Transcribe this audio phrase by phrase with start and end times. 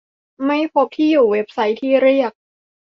[0.45, 2.31] ไม่พบที่อยู่เว็บไซต์ที่เรียก